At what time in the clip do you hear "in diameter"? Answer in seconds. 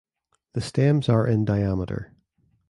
1.27-2.11